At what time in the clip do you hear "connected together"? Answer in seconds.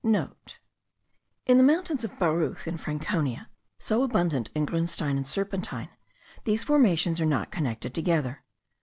7.51-8.43